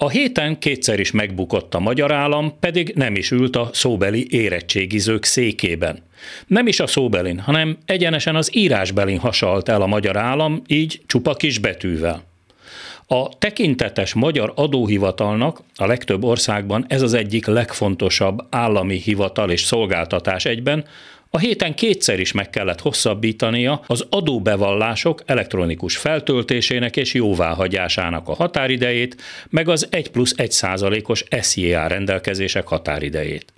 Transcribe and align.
A 0.00 0.08
héten 0.08 0.58
kétszer 0.58 1.00
is 1.00 1.10
megbukott 1.10 1.74
a 1.74 1.80
magyar 1.80 2.12
állam, 2.12 2.58
pedig 2.60 2.92
nem 2.94 3.14
is 3.14 3.30
ült 3.30 3.56
a 3.56 3.70
szóbeli 3.72 4.26
érettségizők 4.30 5.24
székében. 5.24 6.02
Nem 6.46 6.66
is 6.66 6.80
a 6.80 6.86
szóbelin, 6.86 7.38
hanem 7.38 7.76
egyenesen 7.84 8.36
az 8.36 8.56
írásbelin 8.56 9.18
hasalt 9.18 9.68
el 9.68 9.82
a 9.82 9.86
magyar 9.86 10.16
állam, 10.16 10.62
így 10.66 11.00
csupa 11.06 11.34
kis 11.34 11.58
betűvel. 11.58 12.22
A 13.06 13.38
tekintetes 13.38 14.14
magyar 14.14 14.52
adóhivatalnak 14.54 15.60
a 15.74 15.86
legtöbb 15.86 16.24
országban 16.24 16.84
ez 16.88 17.02
az 17.02 17.14
egyik 17.14 17.46
legfontosabb 17.46 18.46
állami 18.50 18.96
hivatal 18.96 19.50
és 19.50 19.62
szolgáltatás 19.62 20.44
egyben, 20.44 20.84
a 21.30 21.38
héten 21.38 21.74
kétszer 21.74 22.20
is 22.20 22.32
meg 22.32 22.50
kellett 22.50 22.80
hosszabbítania 22.80 23.82
az 23.86 24.06
adóbevallások 24.10 25.22
elektronikus 25.26 25.96
feltöltésének 25.96 26.96
és 26.96 27.14
jóváhagyásának 27.14 28.28
a 28.28 28.34
határidejét, 28.34 29.16
meg 29.48 29.68
az 29.68 29.86
1 29.90 30.10
plusz 30.10 30.34
1 30.36 30.50
százalékos 30.50 31.24
SZIA 31.40 31.86
rendelkezések 31.86 32.66
határidejét. 32.66 33.52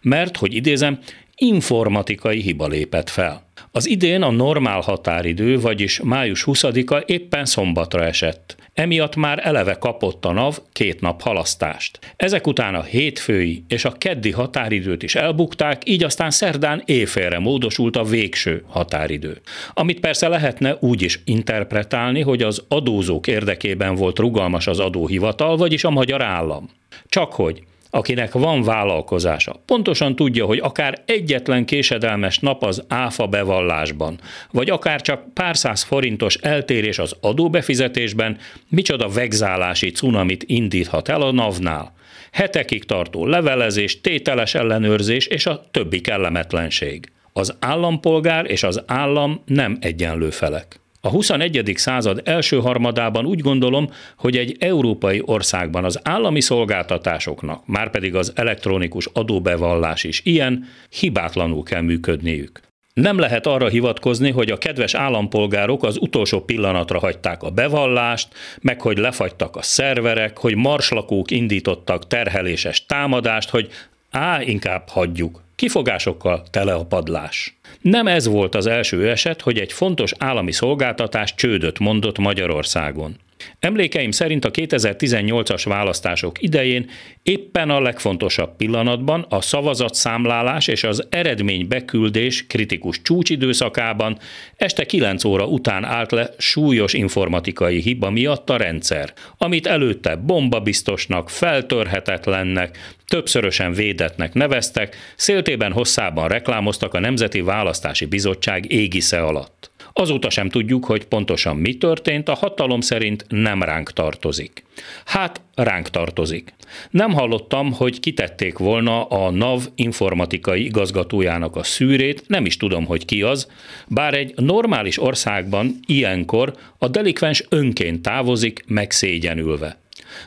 Mert, 0.00 0.36
hogy 0.36 0.54
idézem, 0.54 0.98
informatikai 1.36 2.40
hiba 2.40 2.66
lépett 2.66 3.10
fel. 3.10 3.46
Az 3.70 3.88
idén 3.88 4.22
a 4.22 4.30
normál 4.30 4.80
határidő, 4.80 5.60
vagyis 5.60 6.00
május 6.04 6.44
20-a 6.46 7.02
éppen 7.06 7.44
szombatra 7.44 8.04
esett. 8.04 8.56
Emiatt 8.78 9.16
már 9.16 9.40
eleve 9.42 9.74
kapott 9.74 10.24
a 10.24 10.32
NAV 10.32 10.58
két 10.72 11.00
nap 11.00 11.22
halasztást. 11.22 11.98
Ezek 12.16 12.46
után 12.46 12.74
a 12.74 12.82
hétfői 12.82 13.64
és 13.68 13.84
a 13.84 13.92
keddi 13.92 14.30
határidőt 14.30 15.02
is 15.02 15.14
elbukták, 15.14 15.88
így 15.88 16.04
aztán 16.04 16.30
szerdán 16.30 16.82
éjfélre 16.84 17.38
módosult 17.38 17.96
a 17.96 18.04
végső 18.04 18.64
határidő. 18.66 19.40
Amit 19.74 20.00
persze 20.00 20.28
lehetne 20.28 20.76
úgy 20.80 21.02
is 21.02 21.20
interpretálni, 21.24 22.20
hogy 22.20 22.42
az 22.42 22.64
adózók 22.68 23.26
érdekében 23.26 23.94
volt 23.94 24.18
rugalmas 24.18 24.66
az 24.66 24.78
adóhivatal, 24.78 25.56
vagyis 25.56 25.84
a 25.84 25.90
magyar 25.90 26.22
állam. 26.22 26.70
Csak 27.08 27.32
hogy 27.32 27.62
akinek 27.90 28.32
van 28.32 28.62
vállalkozása, 28.62 29.62
pontosan 29.66 30.16
tudja, 30.16 30.44
hogy 30.44 30.58
akár 30.58 31.02
egyetlen 31.06 31.64
késedelmes 31.64 32.38
nap 32.38 32.62
az 32.62 32.84
áfa 32.88 33.26
bevallásban, 33.26 34.18
vagy 34.50 34.70
akár 34.70 35.00
csak 35.00 35.34
pár 35.34 35.56
száz 35.56 35.82
forintos 35.82 36.34
eltérés 36.34 36.98
az 36.98 37.16
adóbefizetésben, 37.20 38.38
micsoda 38.68 39.08
vegzálási 39.08 39.90
cunamit 39.90 40.44
indíthat 40.46 41.08
el 41.08 41.20
a 41.22 41.32
NAV-nál. 41.32 41.96
Hetekig 42.32 42.84
tartó 42.84 43.26
levelezés, 43.26 44.00
tételes 44.00 44.54
ellenőrzés 44.54 45.26
és 45.26 45.46
a 45.46 45.64
többi 45.70 46.00
kellemetlenség. 46.00 47.12
Az 47.32 47.56
állampolgár 47.58 48.50
és 48.50 48.62
az 48.62 48.82
állam 48.86 49.42
nem 49.46 49.78
egyenlő 49.80 50.30
felek. 50.30 50.80
A 51.00 51.08
21. 51.08 51.72
század 51.74 52.20
első 52.24 52.60
harmadában 52.60 53.26
úgy 53.26 53.40
gondolom, 53.40 53.90
hogy 54.16 54.36
egy 54.36 54.56
európai 54.58 55.22
országban 55.24 55.84
az 55.84 56.00
állami 56.02 56.40
szolgáltatásoknak, 56.40 57.66
márpedig 57.66 58.14
az 58.14 58.32
elektronikus 58.34 59.06
adóbevallás 59.12 60.04
is 60.04 60.20
ilyen, 60.24 60.64
hibátlanul 60.90 61.62
kell 61.62 61.80
működniük. 61.80 62.60
Nem 62.94 63.18
lehet 63.18 63.46
arra 63.46 63.68
hivatkozni, 63.68 64.30
hogy 64.30 64.50
a 64.50 64.58
kedves 64.58 64.94
állampolgárok 64.94 65.84
az 65.84 65.96
utolsó 66.00 66.40
pillanatra 66.40 66.98
hagyták 66.98 67.42
a 67.42 67.50
bevallást, 67.50 68.28
meg 68.60 68.80
hogy 68.80 68.98
lefagytak 68.98 69.56
a 69.56 69.62
szerverek, 69.62 70.38
hogy 70.38 70.54
marslakók 70.54 71.30
indítottak 71.30 72.06
terheléses 72.06 72.86
támadást, 72.86 73.50
hogy 73.50 73.68
á, 74.10 74.42
inkább 74.42 74.88
hagyjuk, 74.88 75.42
Kifogásokkal 75.58 76.42
tele 76.50 76.74
a 76.74 76.84
padlás. 76.84 77.58
Nem 77.80 78.06
ez 78.06 78.26
volt 78.26 78.54
az 78.54 78.66
első 78.66 79.10
eset, 79.10 79.40
hogy 79.40 79.58
egy 79.58 79.72
fontos 79.72 80.12
állami 80.18 80.52
szolgáltatás 80.52 81.34
csődöt 81.34 81.78
mondott 81.78 82.18
Magyarországon. 82.18 83.16
Emlékeim 83.60 84.10
szerint 84.10 84.44
a 84.44 84.50
2018-as 84.50 85.62
választások 85.64 86.42
idején 86.42 86.90
éppen 87.22 87.70
a 87.70 87.80
legfontosabb 87.80 88.56
pillanatban 88.56 89.26
a 89.28 89.40
szavazatszámlálás 89.40 90.66
és 90.66 90.84
az 90.84 91.06
eredmény 91.10 91.68
beküldés 91.68 92.46
kritikus 92.46 93.02
csúcsidőszakában 93.02 94.18
este 94.56 94.84
9 94.84 95.24
óra 95.24 95.46
után 95.46 95.84
állt 95.84 96.10
le 96.10 96.30
súlyos 96.38 96.92
informatikai 96.92 97.80
hiba 97.80 98.10
miatt 98.10 98.50
a 98.50 98.56
rendszer, 98.56 99.12
amit 99.38 99.66
előtte 99.66 100.16
bombabiztosnak, 100.16 101.30
feltörhetetlennek, 101.30 102.78
többszörösen 103.06 103.72
védetnek 103.72 104.34
neveztek, 104.34 104.96
széltében 105.16 105.72
hosszában 105.72 106.28
reklámoztak 106.28 106.94
a 106.94 107.00
Nemzeti 107.00 107.40
Választási 107.40 108.04
Bizottság 108.04 108.72
égisze 108.72 109.20
alatt. 109.20 109.70
Azóta 110.00 110.30
sem 110.30 110.48
tudjuk, 110.48 110.84
hogy 110.84 111.04
pontosan 111.04 111.56
mi 111.56 111.76
történt, 111.76 112.28
a 112.28 112.34
hatalom 112.34 112.80
szerint 112.80 113.24
nem 113.28 113.62
ránk 113.62 113.92
tartozik. 113.92 114.64
Hát 115.04 115.40
ránk 115.54 115.90
tartozik. 115.90 116.54
Nem 116.90 117.12
hallottam, 117.12 117.72
hogy 117.72 118.00
kitették 118.00 118.58
volna 118.58 119.04
a 119.04 119.30
NAV 119.30 119.66
informatikai 119.74 120.64
igazgatójának 120.64 121.56
a 121.56 121.62
szűrét, 121.62 122.24
nem 122.26 122.46
is 122.46 122.56
tudom, 122.56 122.84
hogy 122.84 123.04
ki 123.04 123.22
az, 123.22 123.50
bár 123.88 124.14
egy 124.14 124.32
normális 124.36 125.00
országban 125.00 125.74
ilyenkor 125.86 126.52
a 126.78 126.88
delikvens 126.88 127.44
önként 127.48 128.02
távozik, 128.02 128.64
megszégyenülve. 128.66 129.78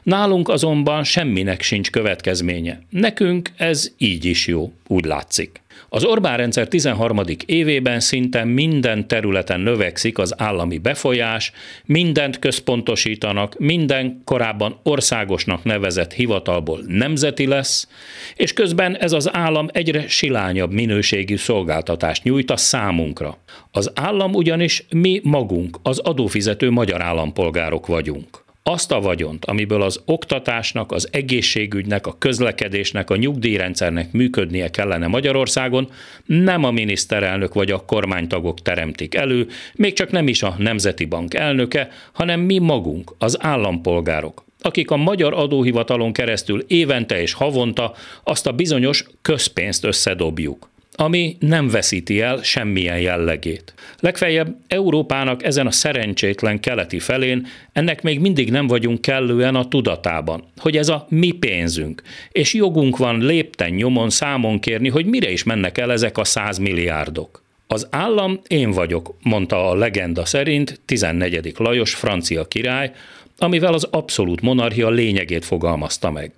Nálunk 0.04 0.50
azonban 0.50 1.04
semminek 1.04 1.62
sincs 1.62 1.90
következménye. 1.90 2.82
Nekünk 2.90 3.50
ez 3.58 3.92
így 3.98 4.26
is 4.26 4.48
jó, 4.48 4.72
úgy 4.88 5.06
látszik. 5.06 5.62
Az 5.90 6.04
Orbán 6.04 6.38
rendszer 6.38 6.68
13. 6.68 7.22
évében 7.46 8.00
szinte 8.00 8.44
minden 8.44 9.08
területen 9.08 9.60
növekszik 9.60 10.18
az 10.18 10.34
állami 10.38 10.78
befolyás, 10.78 11.52
mindent 11.86 12.40
központosítanak, 12.40 13.60
minden 13.60 14.22
korábban 14.24 14.80
országosnak 14.84 15.64
nevezett 15.64 16.14
hivatalból 16.14 16.80
nemzeti 16.88 17.48
lesz, 17.48 17.88
és 18.36 18.54
közben 18.54 18.98
ez 18.98 19.12
az 19.12 19.34
állam 19.34 19.68
egyre 19.72 20.08
silányabb 20.08 20.72
minőségű 20.72 21.36
szolgáltatást 21.36 22.24
nyújt 22.24 22.52
a 22.52 22.58
számunkra. 22.58 23.38
Az 23.72 23.92
állam 23.96 24.34
ugyanis 24.34 24.86
mi 24.90 25.20
magunk, 25.24 25.78
az 25.84 26.00
adófizető 26.00 26.70
magyar 26.70 27.02
állampolgárok 27.02 27.88
vagyunk 27.88 28.44
azt 28.64 28.92
a 28.92 29.00
vagyont, 29.00 29.46
amiből 29.46 29.82
az 29.82 30.02
oktatásnak, 30.06 30.92
az 30.92 31.08
egészségügynek, 31.12 32.08
a 32.08 32.16
közlekedésnek, 32.18 33.10
a 33.10 33.16
nyugdíjrendszernek 33.16 34.12
működnie 34.12 34.70
kellene 34.70 35.08
Magyarországon, 35.08 35.90
nem 36.26 36.64
a 36.64 36.72
miniszterelnök 36.72 37.54
vagy 37.54 37.72
a 37.72 37.86
kormánytagok 37.86 38.62
teremtik 38.62 39.16
elő, 39.16 39.48
még 39.76 39.94
csak 39.94 40.12
nem 40.12 40.28
is 40.28 40.44
a 40.44 40.56
Nemzeti 40.58 41.06
Bank 41.06 41.34
elnöke, 41.34 41.90
hanem 42.12 42.40
mi 42.40 42.58
magunk, 42.58 43.14
az 43.18 43.38
állampolgárok, 43.44 44.46
akik 44.62 44.92
a 44.92 44.98
magyar 44.98 45.34
adóhivatalon 45.34 46.14
keresztül 46.14 46.64
évente 46.68 47.22
és 47.22 47.34
havonta 47.34 47.94
azt 48.24 48.48
a 48.48 48.52
bizonyos 48.52 49.06
közpénzt 49.22 49.84
összedobjuk 49.84 50.71
ami 51.02 51.36
nem 51.40 51.68
veszíti 51.68 52.22
el 52.22 52.44
semmilyen 52.44 53.00
jellegét. 53.00 53.74
Legfeljebb 54.00 54.56
Európának 54.68 55.44
ezen 55.44 55.68
a 55.68 55.72
szerencsétlen 55.72 56.60
keleti 56.60 57.00
felén 57.00 57.48
ennek 57.74 58.02
még 58.02 58.20
mindig 58.20 58.52
nem 58.52 58.68
vagyunk 58.68 59.02
kellően 59.02 59.56
a 59.56 59.68
tudatában, 59.68 60.44
hogy 60.58 60.78
ez 60.78 60.90
a 60.90 61.06
mi 61.10 61.32
pénzünk, 61.32 62.02
és 62.32 62.54
jogunk 62.54 62.98
van 62.98 63.18
lépten 63.20 63.72
nyomon 63.72 64.10
számon 64.10 64.60
kérni, 64.60 64.90
hogy 64.90 65.06
mire 65.06 65.32
is 65.32 65.44
mennek 65.44 65.78
el 65.78 65.92
ezek 65.92 66.18
a 66.18 66.24
százmilliárdok. 66.24 67.44
Az 67.68 67.88
állam 67.90 68.40
én 68.48 68.72
vagyok, 68.72 69.16
mondta 69.24 69.70
a 69.70 69.76
legenda 69.76 70.26
szerint 70.26 70.82
14. 70.86 71.54
Lajos 71.58 71.94
francia 71.94 72.46
király, 72.46 72.92
amivel 73.38 73.74
az 73.74 73.84
abszolút 73.84 74.42
monarchia 74.42 74.90
lényegét 74.90 75.46
fogalmazta 75.46 76.12
meg. 76.12 76.32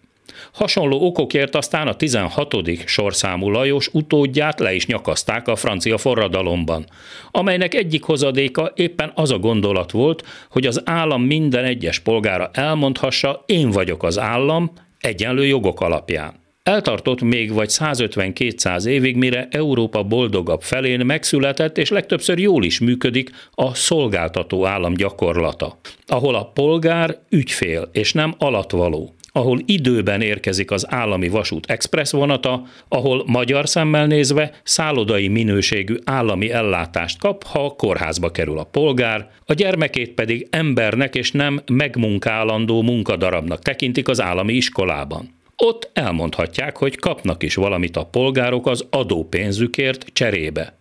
Hasonló 0.51 1.05
okokért 1.05 1.55
aztán 1.55 1.87
a 1.87 1.95
16. 1.95 2.55
sorszámú 2.85 3.49
Lajos 3.49 3.89
utódját 3.91 4.59
le 4.59 4.73
is 4.73 4.85
nyakazták 4.85 5.47
a 5.47 5.55
francia 5.55 5.97
forradalomban, 5.97 6.85
amelynek 7.31 7.73
egyik 7.73 8.03
hozadéka 8.03 8.71
éppen 8.75 9.11
az 9.15 9.31
a 9.31 9.37
gondolat 9.37 9.91
volt, 9.91 10.23
hogy 10.49 10.65
az 10.65 10.81
állam 10.85 11.21
minden 11.23 11.63
egyes 11.63 11.99
polgára 11.99 12.49
elmondhassa, 12.53 13.43
én 13.45 13.69
vagyok 13.69 14.03
az 14.03 14.19
állam, 14.19 14.71
egyenlő 14.99 15.45
jogok 15.45 15.81
alapján. 15.81 16.41
Eltartott 16.63 17.21
még 17.21 17.53
vagy 17.53 17.69
150-200 17.71 18.85
évig, 18.85 19.15
mire 19.15 19.47
Európa 19.51 20.03
boldogabb 20.03 20.61
felén 20.61 21.05
megszületett, 21.05 21.77
és 21.77 21.89
legtöbbször 21.89 22.39
jól 22.39 22.63
is 22.63 22.79
működik 22.79 23.31
a 23.51 23.73
szolgáltató 23.73 24.65
állam 24.65 24.93
gyakorlata, 24.93 25.79
ahol 26.05 26.35
a 26.35 26.45
polgár 26.45 27.19
ügyfél 27.29 27.89
és 27.91 28.13
nem 28.13 28.35
alatvaló 28.37 29.15
ahol 29.35 29.59
időben 29.65 30.21
érkezik 30.21 30.71
az 30.71 30.85
állami 30.91 31.29
vasút 31.29 31.71
express 31.71 32.11
vonata, 32.11 32.63
ahol 32.87 33.23
magyar 33.27 33.69
szemmel 33.69 34.07
nézve 34.07 34.51
szállodai 34.63 35.27
minőségű 35.27 35.95
állami 36.03 36.51
ellátást 36.51 37.19
kap, 37.19 37.43
ha 37.43 37.69
kórházba 37.69 38.31
kerül 38.31 38.57
a 38.57 38.63
polgár, 38.63 39.31
a 39.45 39.53
gyermekét 39.53 40.13
pedig 40.13 40.47
embernek 40.49 41.15
és 41.15 41.31
nem 41.31 41.61
megmunkálandó 41.71 42.81
munkadarabnak 42.81 43.61
tekintik 43.61 44.07
az 44.07 44.21
állami 44.21 44.53
iskolában. 44.53 45.35
Ott 45.57 45.89
elmondhatják, 45.93 46.77
hogy 46.77 46.95
kapnak 46.95 47.43
is 47.43 47.55
valamit 47.55 47.97
a 47.97 48.05
polgárok 48.05 48.67
az 48.67 48.85
adópénzükért 48.89 50.05
cserébe. 50.13 50.77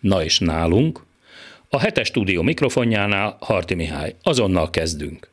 Na 0.00 0.24
és 0.24 0.38
nálunk? 0.38 1.04
A 1.68 1.78
hetes 1.78 2.06
stúdió 2.06 2.42
mikrofonjánál 2.42 3.36
Harti 3.40 3.74
Mihály. 3.74 4.14
Azonnal 4.22 4.70
kezdünk. 4.70 5.30